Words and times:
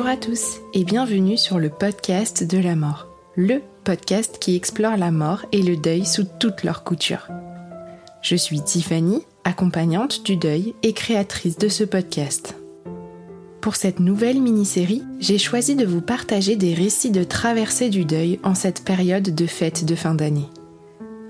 Bonjour 0.00 0.14
à 0.14 0.16
tous 0.16 0.60
et 0.72 0.84
bienvenue 0.84 1.36
sur 1.36 1.58
le 1.58 1.68
podcast 1.68 2.42
de 2.42 2.56
la 2.56 2.74
mort, 2.74 3.06
le 3.36 3.60
podcast 3.84 4.38
qui 4.40 4.56
explore 4.56 4.96
la 4.96 5.10
mort 5.10 5.44
et 5.52 5.60
le 5.60 5.76
deuil 5.76 6.06
sous 6.06 6.24
toutes 6.24 6.64
leurs 6.64 6.84
coutures. 6.84 7.28
Je 8.22 8.34
suis 8.34 8.62
Tiffany, 8.62 9.26
accompagnante 9.44 10.24
du 10.24 10.38
deuil 10.38 10.74
et 10.82 10.94
créatrice 10.94 11.58
de 11.58 11.68
ce 11.68 11.84
podcast. 11.84 12.56
Pour 13.60 13.76
cette 13.76 14.00
nouvelle 14.00 14.40
mini-série, 14.40 15.02
j'ai 15.18 15.36
choisi 15.36 15.76
de 15.76 15.84
vous 15.84 16.00
partager 16.00 16.56
des 16.56 16.72
récits 16.72 17.10
de 17.10 17.22
traversée 17.22 17.90
du 17.90 18.06
deuil 18.06 18.40
en 18.42 18.54
cette 18.54 18.82
période 18.82 19.34
de 19.34 19.46
fête 19.46 19.84
de 19.84 19.94
fin 19.94 20.14
d'année. 20.14 20.48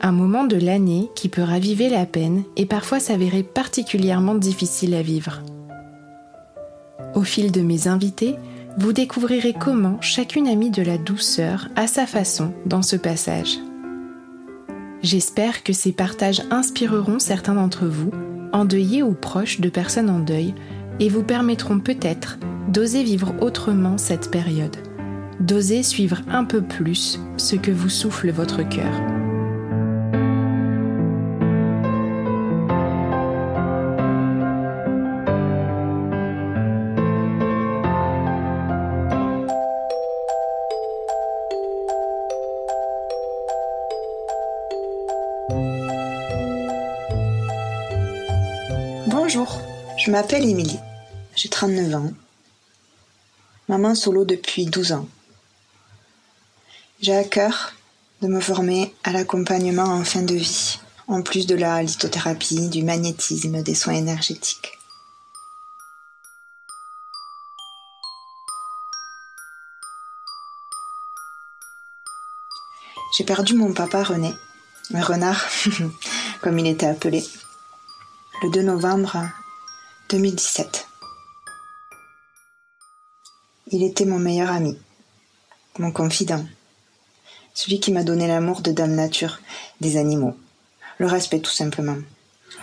Un 0.01 0.13
moment 0.13 0.45
de 0.45 0.57
l'année 0.57 1.11
qui 1.17 1.29
peut 1.29 1.43
raviver 1.43 1.89
la 1.89 2.07
peine 2.07 2.45
et 2.57 2.67
parfois 2.67 3.01
s'avérer 3.01 3.43
particulièrement 3.43 4.37
difficile 4.37 4.95
à 4.95 5.03
vivre. 5.03 5.43
Au 7.17 7.25
fil 7.25 7.51
de 7.51 7.63
mes 7.63 7.89
invités, 7.89 8.37
vous 8.81 8.95
découvrirez 8.95 9.53
comment 9.53 10.01
chacune 10.01 10.49
a 10.49 10.55
mis 10.55 10.71
de 10.71 10.81
la 10.81 10.97
douceur 10.97 11.69
à 11.77 11.87
sa 11.87 12.07
façon 12.07 12.55
dans 12.65 12.81
ce 12.81 12.97
passage. 12.97 13.59
J'espère 15.03 15.63
que 15.63 15.75
ces 15.75 15.93
partages 15.93 16.43
inspireront 16.51 17.19
certains 17.19 17.57
d'entre 17.57 17.85
vous, 17.85 18.11
endeuillés 18.55 19.03
ou 19.03 19.13
proches 19.13 19.61
de 19.61 19.69
personnes 19.69 20.09
en 20.09 20.19
deuil, 20.19 20.55
et 20.99 21.11
vous 21.11 21.23
permettront 21.23 21.79
peut-être 21.79 22.39
d'oser 22.69 23.03
vivre 23.03 23.35
autrement 23.43 23.99
cette 23.99 24.31
période, 24.31 24.77
d'oser 25.41 25.83
suivre 25.83 26.23
un 26.31 26.45
peu 26.45 26.63
plus 26.63 27.21
ce 27.37 27.57
que 27.57 27.71
vous 27.71 27.91
souffle 27.91 28.31
votre 28.31 28.67
cœur. 28.67 29.10
Bonjour, 49.33 49.61
je 49.97 50.11
m'appelle 50.11 50.45
Émilie, 50.45 50.81
j'ai 51.37 51.49
39 51.49 51.95
ans. 51.95 52.11
Maman 53.69 53.95
solo 53.95 54.25
depuis 54.25 54.67
12 54.67 54.91
ans. 54.91 55.09
J'ai 57.01 57.15
à 57.15 57.23
cœur 57.23 57.73
de 58.23 58.27
me 58.27 58.41
former 58.41 58.93
à 59.05 59.13
l'accompagnement 59.13 59.85
en 59.85 60.03
fin 60.03 60.23
de 60.23 60.35
vie, 60.35 60.81
en 61.07 61.23
plus 61.23 61.47
de 61.47 61.55
la 61.55 61.81
lithothérapie, 61.81 62.71
du 62.71 62.83
magnétisme, 62.83 63.63
des 63.63 63.77
soins 63.77 63.95
énergétiques. 63.95 64.81
J'ai 73.17 73.23
perdu 73.23 73.55
mon 73.55 73.73
papa 73.75 74.03
René, 74.03 74.35
un 74.93 75.03
renard, 75.05 75.47
comme 76.41 76.59
il 76.59 76.67
était 76.67 76.87
appelé, 76.87 77.25
le 78.43 78.49
2 78.49 78.63
novembre 78.63 79.19
2017. 80.09 80.87
Il 83.71 83.83
était 83.83 84.07
mon 84.07 84.19
meilleur 84.19 84.51
ami, 84.51 84.79
mon 85.79 85.93
confident, 85.93 86.47
celui 87.53 87.81
qui 87.81 87.93
m'a 87.93 88.03
donné 88.03 88.27
l'amour 88.27 88.63
de 88.63 88.73
Dame 88.73 88.95
Nature, 88.95 89.41
des 89.83 89.99
animaux, 89.99 90.35
le 90.97 91.07
respect 91.07 91.41
tout 91.41 91.51
simplement. 91.51 91.99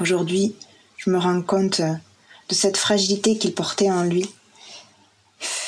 Aujourd'hui, 0.01 0.55
je 0.97 1.11
me 1.11 1.19
rends 1.19 1.43
compte 1.43 1.79
de 1.81 2.55
cette 2.55 2.77
fragilité 2.77 3.37
qu'il 3.37 3.53
portait 3.53 3.91
en 3.91 4.03
lui 4.03 4.27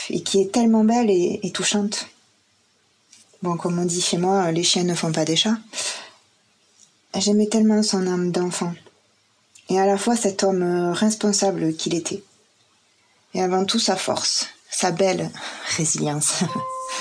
et 0.09 0.23
qui 0.23 0.41
est 0.41 0.51
tellement 0.51 0.83
belle 0.83 1.11
et, 1.11 1.51
touchante. 1.53 2.07
Bon, 3.43 3.57
comme 3.57 3.77
on 3.77 3.85
dit 3.85 4.01
chez 4.01 4.17
moi, 4.17 4.51
les 4.51 4.63
chiens 4.63 4.85
ne 4.85 4.95
font 4.95 5.11
pas 5.11 5.25
des 5.25 5.35
chats. 5.35 5.57
J'aimais 7.15 7.47
tellement 7.47 7.83
son 7.83 8.07
âme 8.07 8.31
d'enfant, 8.31 8.73
et 9.69 9.79
à 9.79 9.85
la 9.85 9.97
fois 9.97 10.15
cet 10.15 10.43
homme 10.43 10.91
responsable 10.91 11.73
qu'il 11.75 11.95
était, 11.95 12.23
et 13.33 13.41
avant 13.41 13.65
tout 13.65 13.79
sa 13.79 13.95
force, 13.95 14.47
sa 14.69 14.91
belle 14.91 15.29
résilience. 15.77 16.43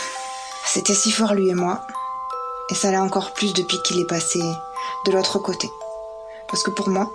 C'était 0.66 0.94
si 0.94 1.10
fort 1.10 1.34
lui 1.34 1.48
et 1.48 1.54
moi, 1.54 1.86
et 2.70 2.74
ça 2.74 2.90
l'est 2.90 2.98
encore 2.98 3.32
plus 3.32 3.54
depuis 3.54 3.78
qu'il 3.82 3.98
est 4.00 4.06
passé 4.06 4.40
de 5.06 5.12
l'autre 5.12 5.38
côté. 5.38 5.68
Parce 6.48 6.62
que 6.62 6.70
pour 6.70 6.88
moi, 6.88 7.10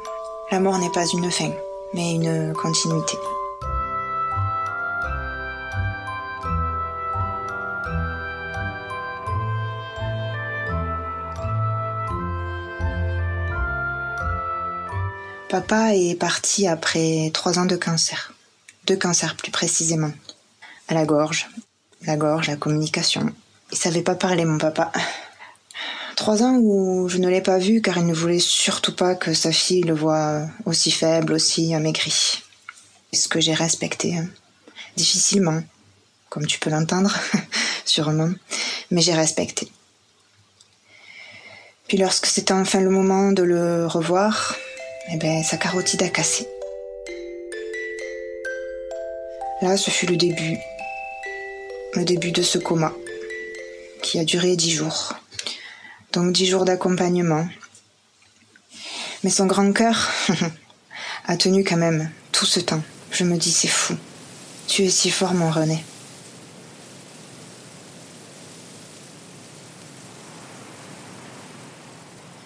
la 0.51 0.59
mort 0.59 0.77
n'est 0.79 0.91
pas 0.91 1.05
une 1.05 1.31
fin, 1.31 1.51
mais 1.93 2.13
une 2.13 2.53
continuité. 2.53 3.17
Papa 15.53 15.93
est 15.93 16.15
parti 16.15 16.65
après 16.65 17.29
trois 17.31 17.59
ans 17.59 17.67
de 17.67 17.75
cancer. 17.75 18.33
Deux 18.87 18.95
cancers 18.95 19.35
plus 19.35 19.51
précisément. 19.51 20.11
À 20.87 20.95
la 20.95 21.05
gorge. 21.05 21.47
La 22.07 22.17
gorge, 22.17 22.47
la 22.47 22.55
communication. 22.55 23.31
Il 23.71 23.77
savait 23.77 24.01
pas 24.01 24.15
parler, 24.15 24.45
mon 24.45 24.57
papa. 24.57 24.91
Trois 26.15 26.41
ans 26.41 26.57
où 26.59 27.07
je 27.07 27.19
ne 27.19 27.29
l'ai 27.29 27.41
pas 27.41 27.59
vu 27.59 27.83
car 27.83 27.99
il 27.99 28.07
ne 28.07 28.15
voulait 28.15 28.39
surtout 28.39 28.95
pas 28.95 29.13
que 29.13 29.35
sa 29.35 29.51
fille 29.51 29.83
le 29.83 29.93
voie 29.93 30.41
aussi 30.65 30.89
faible, 30.89 31.33
aussi 31.33 31.75
amaigri. 31.75 32.41
Ce 33.13 33.27
que 33.27 33.39
j'ai 33.39 33.53
respecté. 33.53 34.17
hein. 34.17 34.27
Difficilement, 34.95 35.61
comme 36.29 36.47
tu 36.47 36.57
peux 36.57 36.71
l'entendre, 36.71 37.15
sûrement, 37.85 38.31
mais 38.89 39.01
j'ai 39.01 39.13
respecté. 39.13 39.71
Puis 41.87 41.99
lorsque 41.99 42.25
c'était 42.25 42.53
enfin 42.53 42.79
le 42.79 42.89
moment 42.89 43.31
de 43.31 43.43
le 43.43 43.85
revoir, 43.85 44.55
eh 45.11 45.17
ben, 45.17 45.43
sa 45.43 45.57
carotide 45.57 46.03
a 46.03 46.09
cassé. 46.09 46.47
Là, 49.61 49.77
ce 49.77 49.89
fut 49.91 50.05
le 50.05 50.17
début. 50.17 50.57
Le 51.95 52.05
début 52.05 52.31
de 52.31 52.41
ce 52.41 52.57
coma, 52.57 52.93
qui 54.01 54.19
a 54.19 54.25
duré 54.25 54.55
dix 54.55 54.71
jours. 54.71 55.13
Donc 56.11 56.33
dix 56.33 56.47
jours 56.47 56.65
d'accompagnement. 56.65 57.47
Mais 59.23 59.29
son 59.29 59.45
grand 59.45 59.71
cœur 59.71 60.09
a 61.27 61.37
tenu 61.37 61.63
quand 61.63 61.77
même 61.77 62.09
tout 62.31 62.45
ce 62.45 62.59
temps. 62.59 62.81
Je 63.11 63.23
me 63.23 63.37
dis, 63.37 63.51
c'est 63.51 63.67
fou. 63.67 63.95
Tu 64.67 64.83
es 64.83 64.89
si 64.89 65.11
fort, 65.11 65.33
mon 65.33 65.51
René. 65.51 65.83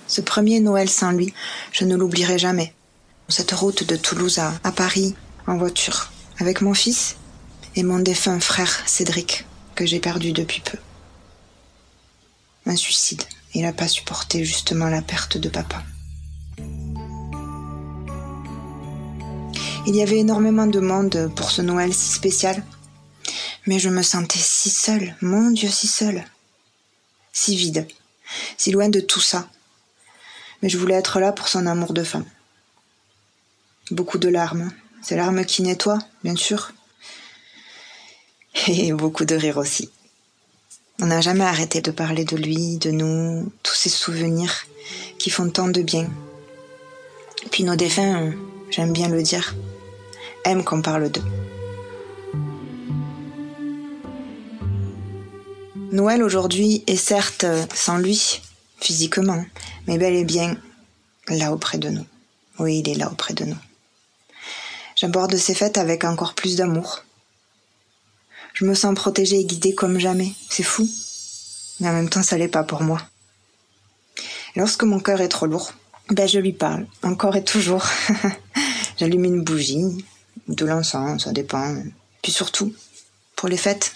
Ce 0.08 0.22
premier 0.22 0.60
Noël 0.60 0.90
sans 0.90 1.12
lui, 1.12 1.34
je 1.72 1.86
ne 1.86 1.96
l'oublierai 1.96 2.38
jamais. 2.38 2.74
Cette 3.30 3.52
route 3.52 3.84
de 3.84 3.96
Toulouse 3.96 4.40
à, 4.40 4.54
à 4.64 4.72
Paris, 4.72 5.16
en 5.48 5.58
voiture, 5.58 6.12
avec 6.40 6.62
mon 6.62 6.74
fils 6.74 7.18
et 7.76 7.84
mon 7.84 8.00
défunt 8.00 8.40
frère 8.40 8.84
Cédric, 8.86 9.46
que 9.76 9.86
j'ai 9.86 10.00
perdu 10.00 10.32
depuis 10.32 10.62
peu. 10.62 10.78
Un 12.66 12.76
suicide. 12.76 13.24
Il 13.54 13.64
n'a 13.64 13.74
pas 13.74 13.88
supporté 13.88 14.44
justement 14.44 14.88
la 14.88 15.02
perte 15.02 15.38
de 15.38 15.50
papa. 15.50 15.84
Il 19.88 19.96
y 19.96 20.02
avait 20.02 20.20
énormément 20.20 20.68
de 20.68 20.80
monde 20.80 21.32
pour 21.36 21.50
ce 21.50 21.62
Noël 21.62 21.94
si 21.94 22.12
spécial, 22.12 22.62
Mais 23.68 23.80
je 23.80 23.90
me 23.90 24.02
sentais 24.02 24.40
si 24.40 24.70
seule, 24.70 25.16
mon 25.22 25.52
Dieu, 25.52 25.70
si 25.70 25.88
seule. 25.88 26.24
Si 27.34 27.56
vide, 27.56 27.88
si 28.58 28.72
loin 28.72 28.90
de 28.90 29.00
tout 29.00 29.22
ça. 29.22 29.48
Mais 30.62 30.70
je 30.70 30.78
voulais 30.78 30.96
être 30.96 31.20
là 31.20 31.32
pour 31.32 31.48
son 31.48 31.66
amour 31.66 31.94
de 31.94 32.04
femme. 32.04 32.26
Beaucoup 33.92 34.18
de 34.18 34.30
larmes. 34.30 34.72
Ces 35.02 35.16
larmes 35.16 35.46
qui 35.46 35.62
nettoient, 35.62 36.00
bien 36.24 36.36
sûr. 36.36 36.72
Et 38.68 38.92
beaucoup 38.92 39.26
de 39.26 39.36
rire 39.36 39.58
aussi. 39.58 39.90
On 41.00 41.06
n'a 41.06 41.22
jamais 41.22 41.46
arrêté 41.46 41.82
de 41.82 41.92
parler 41.92 42.26
de 42.26 42.36
lui, 42.36 42.78
de 42.78 42.90
nous, 42.90 43.52
tous 43.62 43.76
ces 43.76 43.90
souvenirs 43.90 44.66
qui 45.20 45.30
font 45.30 45.50
tant 45.50 45.68
de 45.68 45.82
bien. 45.82 46.10
Puis 47.52 47.64
nos 47.64 47.76
défunts, 47.76 48.34
j'aime 48.72 48.94
bien 48.94 49.08
le 49.08 49.22
dire, 49.22 49.56
aiment 50.44 50.64
qu'on 50.64 50.82
parle 50.82 51.12
d'eux. 51.12 51.22
Noël 55.92 56.24
aujourd'hui 56.24 56.84
est 56.88 56.98
certes 56.98 57.46
sans 57.74 57.98
lui, 57.98 58.42
physiquement, 58.80 59.46
mais 59.88 59.98
bel 59.98 60.14
et 60.16 60.26
bien 60.26 60.58
là 61.30 61.52
auprès 61.52 61.78
de 61.78 61.90
nous. 61.90 62.06
Oui, 62.60 62.80
il 62.80 62.90
est 62.90 62.96
là 62.96 63.12
auprès 63.12 63.34
de 63.34 63.46
nous. 63.46 63.58
J'aborde 64.96 65.36
ces 65.36 65.54
fêtes 65.54 65.78
avec 65.78 66.04
encore 66.04 66.34
plus 66.34 66.56
d'amour. 66.56 67.04
Je 68.54 68.66
me 68.66 68.74
sens 68.74 68.96
protégée 68.96 69.40
et 69.40 69.46
guidée 69.46 69.76
comme 69.76 70.00
jamais. 70.00 70.32
C'est 70.50 70.64
fou. 70.64 70.90
Mais 71.80 71.90
en 71.90 71.94
même 71.94 72.10
temps, 72.10 72.24
ça 72.24 72.38
l'est 72.38 72.48
pas 72.48 72.64
pour 72.64 72.82
moi. 72.82 73.00
Lorsque 74.56 74.84
mon 74.84 75.00
cœur 75.00 75.22
est 75.22 75.28
trop 75.28 75.46
lourd, 75.46 75.74
ben 76.10 76.28
je 76.28 76.40
lui 76.40 76.54
parle, 76.54 76.88
encore 77.04 77.36
et 77.36 77.44
toujours. 77.44 77.86
J'allume 78.98 79.26
une 79.26 79.44
bougie, 79.44 80.04
de 80.48 80.66
l'encens, 80.66 81.26
ça 81.26 81.32
dépend. 81.32 81.76
Puis 82.24 82.32
surtout, 82.32 82.74
pour 83.36 83.50
les 83.50 83.58
fêtes, 83.58 83.94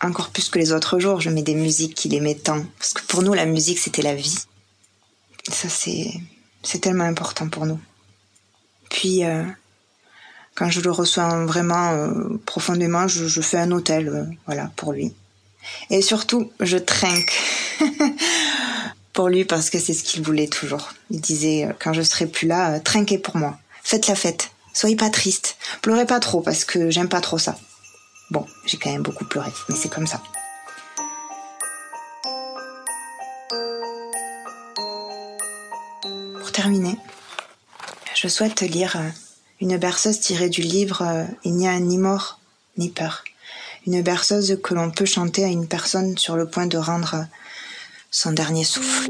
encore 0.00 0.30
plus 0.30 0.48
que 0.48 0.58
les 0.58 0.72
autres 0.72 0.98
jours, 0.98 1.20
je 1.20 1.28
mets 1.28 1.42
des 1.42 1.54
musiques 1.54 1.94
qui 1.94 2.08
les 2.08 2.20
mettent 2.20 2.44
tant. 2.44 2.64
Parce 2.78 2.94
que 2.94 3.02
pour 3.02 3.22
nous, 3.22 3.34
la 3.34 3.44
musique, 3.44 3.78
c'était 3.78 4.02
la 4.02 4.14
vie. 4.14 4.38
Ça, 5.48 5.68
c'est, 5.68 6.78
tellement 6.80 7.04
important 7.04 7.48
pour 7.48 7.66
nous. 7.66 7.80
Puis, 8.90 9.24
euh, 9.24 9.44
quand 10.54 10.70
je 10.70 10.80
le 10.80 10.90
reçois 10.90 11.44
vraiment 11.46 11.92
euh, 11.92 12.40
profondément, 12.46 13.08
je, 13.08 13.40
fais 13.40 13.58
un 13.58 13.70
hôtel, 13.70 14.08
euh, 14.08 14.24
voilà, 14.46 14.70
pour 14.76 14.92
lui. 14.92 15.14
Et 15.90 16.02
surtout, 16.02 16.50
je 16.60 16.76
trinque 16.76 17.32
pour 19.12 19.28
lui 19.28 19.44
parce 19.44 19.70
que 19.70 19.78
c'est 19.78 19.94
ce 19.94 20.02
qu'il 20.02 20.22
voulait 20.22 20.48
toujours. 20.48 20.92
Il 21.10 21.20
disait, 21.20 21.68
quand 21.78 21.92
je 21.92 22.02
serai 22.02 22.26
plus 22.26 22.46
là, 22.46 22.80
trinquez 22.80 23.18
pour 23.18 23.36
moi. 23.36 23.58
Faites 23.82 24.06
la 24.06 24.14
fête. 24.14 24.50
Soyez 24.72 24.96
pas 24.96 25.10
triste. 25.10 25.56
Pleurez 25.82 26.06
pas 26.06 26.20
trop 26.20 26.40
parce 26.40 26.64
que 26.64 26.90
j'aime 26.90 27.08
pas 27.08 27.20
trop 27.20 27.38
ça. 27.38 27.58
Bon, 28.30 28.46
j'ai 28.64 28.78
quand 28.78 28.90
même 28.90 29.02
beaucoup 29.02 29.24
pleuré, 29.24 29.50
mais 29.68 29.74
c'est 29.74 29.92
comme 29.92 30.06
ça. 30.06 30.22
Terminer, 36.60 36.98
je 38.14 38.28
souhaite 38.28 38.56
te 38.56 38.66
lire 38.66 39.00
une 39.62 39.78
berceuse 39.78 40.20
tirée 40.20 40.50
du 40.50 40.60
livre 40.60 41.00
euh, 41.00 41.24
Il 41.42 41.54
n'y 41.54 41.66
a 41.66 41.80
ni 41.80 41.96
mort 41.96 42.38
ni 42.76 42.90
peur. 42.90 43.24
Une 43.86 44.02
berceuse 44.02 44.58
que 44.62 44.74
l'on 44.74 44.90
peut 44.90 45.06
chanter 45.06 45.42
à 45.42 45.46
une 45.46 45.66
personne 45.66 46.18
sur 46.18 46.36
le 46.36 46.46
point 46.46 46.66
de 46.66 46.76
rendre 46.76 47.24
son 48.10 48.32
dernier 48.32 48.64
souffle. 48.64 49.08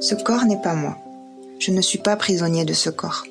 Ce 0.00 0.14
corps 0.14 0.44
n'est 0.44 0.62
pas 0.62 0.76
moi. 0.76 0.96
Je 1.58 1.72
ne 1.72 1.82
suis 1.82 1.98
pas 1.98 2.14
prisonnier 2.14 2.64
de 2.64 2.72
ce 2.72 2.88
corps. 2.88 3.24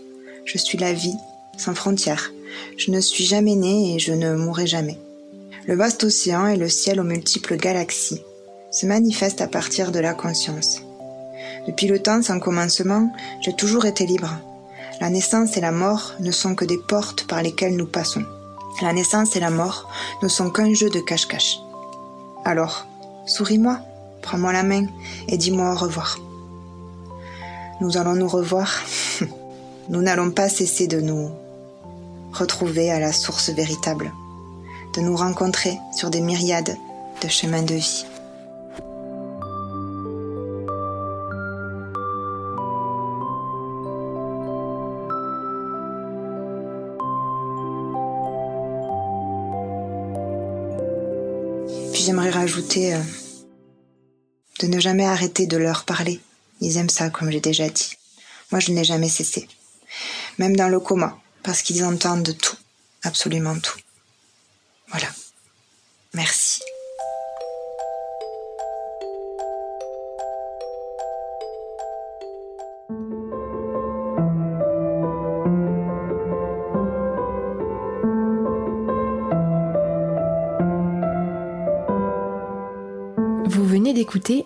Je 0.44 0.58
suis 0.58 0.78
la 0.78 0.92
vie, 0.92 1.16
sans 1.58 1.76
frontières. 1.76 2.34
Je 2.78 2.92
ne 2.92 3.00
suis 3.00 3.24
jamais 3.24 3.56
né 3.56 3.96
et 3.96 4.00
je 4.00 4.12
ne 4.12 4.36
mourrai 4.36 4.68
jamais. 4.68 5.00
Le 5.66 5.78
vaste 5.78 6.04
océan 6.04 6.48
et 6.48 6.58
le 6.58 6.68
ciel 6.68 7.00
aux 7.00 7.06
multiples 7.06 7.56
galaxies 7.56 8.22
se 8.70 8.86
manifestent 8.86 9.40
à 9.40 9.48
partir 9.48 9.94
de 9.94 10.00
la 10.00 10.14
conscience. 10.14 10.82
Depuis 11.68 11.88
le 11.88 12.00
temps 12.00 12.22
sans 12.22 12.40
commencement, 12.40 13.12
j'ai 13.42 13.54
toujours 13.54 13.86
été 13.86 14.06
libre. 14.06 14.38
La 15.02 15.10
naissance 15.10 15.56
et 15.58 15.62
la 15.62 15.72
mort 15.72 16.14
ne 16.20 16.32
sont 16.32 16.56
que 16.56 16.66
des 16.66 16.78
portes 16.78 17.26
par 17.28 17.42
lesquelles 17.42 17.76
nous 17.76 17.86
passons. 17.86 18.24
La 18.82 18.94
naissance 18.94 19.36
et 19.36 19.40
la 19.40 19.50
mort 19.50 19.90
ne 20.22 20.28
sont 20.28 20.50
qu'un 20.50 20.74
jeu 20.74 20.90
de 20.90 21.00
cache-cache. 21.00 21.60
Alors, 22.46 22.86
souris-moi, 23.26 23.80
prends-moi 24.22 24.54
la 24.54 24.64
main 24.64 24.86
et 25.28 25.38
dis-moi 25.38 25.74
au 25.74 25.76
revoir. 25.76 26.18
Nous 27.82 27.98
allons 27.98 28.16
nous 28.16 28.28
revoir. 28.28 28.72
nous 29.90 30.02
n'allons 30.02 30.32
pas 30.32 30.50
cesser 30.50 30.88
de 30.88 31.02
nous 31.02 31.30
retrouver 32.34 32.92
à 32.92 33.00
la 33.00 33.12
source 33.12 33.50
véritable, 33.50 34.12
de 34.94 35.02
nous 35.02 35.16
rencontrer 35.16 35.78
sur 35.96 36.10
des 36.10 36.22
myriades 36.22 36.78
de 37.22 37.28
chemins 37.28 37.64
de 37.64 37.76
vie. 37.76 38.06
J'aimerais 52.10 52.32
rajouter 52.32 52.96
euh, 52.96 53.04
de 54.62 54.66
ne 54.66 54.80
jamais 54.80 55.06
arrêter 55.06 55.46
de 55.46 55.58
leur 55.58 55.86
parler. 55.86 56.20
Ils 56.60 56.78
aiment 56.78 56.90
ça, 56.90 57.12
comme 57.12 57.30
j'ai 57.30 57.40
déjà 57.40 57.70
dit. 57.70 57.92
Moi, 58.52 58.60
je 58.60 58.72
n'ai 58.72 58.84
jamais 58.84 59.10
cessé. 59.10 59.48
Même 60.40 60.56
dans 60.56 60.70
le 60.70 60.80
coma, 60.80 61.20
parce 61.44 61.62
qu'ils 61.62 61.86
entendent 61.86 62.36
tout, 62.36 62.58
absolument 63.04 63.60
tout. 63.60 63.78
Voilà. 64.88 65.06
Merci. 66.16 66.64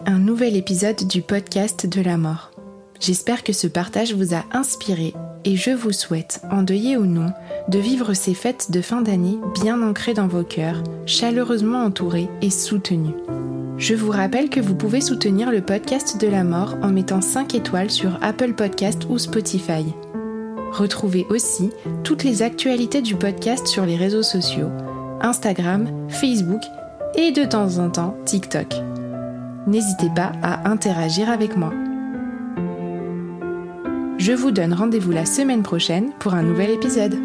Un 0.06 0.18
nouvel 0.18 0.56
épisode 0.56 1.08
du 1.08 1.22
podcast 1.22 1.86
de 1.86 2.02
la 2.02 2.18
mort. 2.18 2.50
J'espère 3.00 3.44
que 3.44 3.54
ce 3.54 3.68
partage 3.68 4.14
vous 4.14 4.34
a 4.34 4.44
inspiré 4.52 5.14
et 5.46 5.56
je 5.56 5.70
vous 5.70 5.92
souhaite, 5.92 6.42
endeuillé 6.50 6.98
ou 6.98 7.06
non, 7.06 7.32
de 7.68 7.77
vivre 7.77 8.16
ces 8.16 8.34
fêtes 8.34 8.72
de 8.72 8.82
fin 8.82 9.01
d'année 9.01 9.38
bien 9.54 9.82
ancrées 9.84 10.16
dans 10.16 10.27
vos 10.27 10.44
cœurs, 10.44 10.82
chaleureusement 11.06 11.84
entourées 11.84 12.30
et 12.42 12.50
soutenues. 12.50 13.13
Je 13.77 13.94
vous 13.94 14.10
rappelle 14.10 14.50
que 14.50 14.60
vous 14.60 14.75
pouvez 14.75 15.01
soutenir 15.01 15.51
le 15.51 15.62
podcast 15.62 16.20
de 16.20 16.27
la 16.27 16.44
mort 16.44 16.75
en 16.82 16.89
mettant 16.89 17.22
5 17.22 17.54
étoiles 17.54 17.92
sur 17.92 18.18
Apple 18.24 18.54
Podcast 18.54 19.06
ou 19.08 19.20
Spotify. 19.20 19.86
Retrouvez 20.72 21.27
aussi 21.30 21.70
toutes 22.04 22.24
les 22.24 22.42
actualités 22.42 23.04
du 23.04 23.16
podcast 23.16 23.68
sur 23.68 23.86
les 23.86 23.98
réseaux 23.98 24.24
sociaux, 24.24 24.72
Instagram, 25.22 25.88
Facebook 26.10 26.62
et 27.16 27.32
de 27.32 27.46
temps 27.46 27.77
en 27.77 27.92
temps 27.92 28.18
TikTok 28.25 28.93
n'hésitez 29.67 30.10
pas 30.15 30.32
à 30.41 30.70
interagir 30.70 31.29
avec 31.29 31.55
moi. 31.58 31.72
Je 34.17 34.32
vous 34.32 34.51
donne 34.51 34.74
rendez-vous 34.74 35.12
la 35.12 35.25
semaine 35.25 35.63
prochaine 35.63 36.12
pour 36.20 36.34
un 36.34 36.43
nouvel 36.43 36.70
épisode. 36.70 37.15